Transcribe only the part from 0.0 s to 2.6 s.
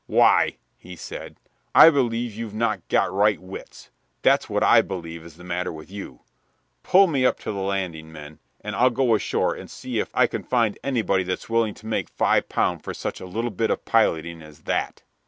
"Why," he said, "I believe you've